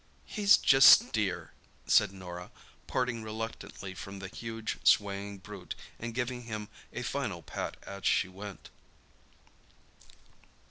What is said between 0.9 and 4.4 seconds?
dear," said Norah, parting reluctantly from the